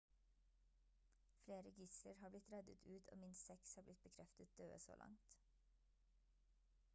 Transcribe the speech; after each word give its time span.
flere 1.43 1.71
gisler 1.81 2.13
har 2.21 2.33
blitt 2.35 2.49
reddet 2.53 2.81
ut 2.93 3.11
og 3.15 3.21
minst 3.25 3.51
seks 3.51 3.75
har 3.79 3.85
blitt 3.91 4.03
bekreftet 4.09 4.57
døde 4.63 4.81
så 4.87 4.97
langt 5.03 5.39